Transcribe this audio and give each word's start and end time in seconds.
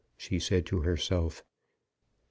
she 0.17 0.39
said 0.39 0.65
to 0.65 0.79
herself. 0.79 1.43